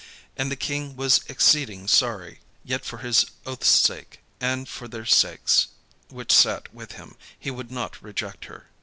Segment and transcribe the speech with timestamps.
[0.35, 5.67] And the king was exceeding sorry; yet for his oath's sake, and for their sakes
[6.09, 8.69] which sat with him, he would not reject her.